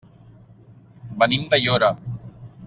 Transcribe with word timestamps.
Venim 1.25 1.45
d'Aiora. 1.53 1.91